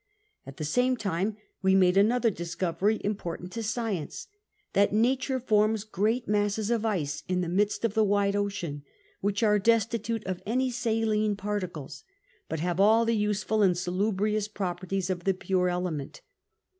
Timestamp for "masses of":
6.27-6.87